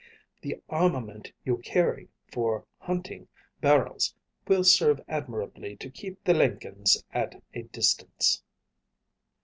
[0.41, 3.27] "The armament you carry for hunting
[3.61, 4.15] bharals
[4.47, 8.41] will serve admirably to keep the Lenkens at a distance."